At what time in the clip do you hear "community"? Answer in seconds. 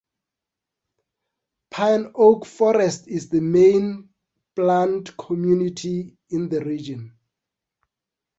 5.15-6.17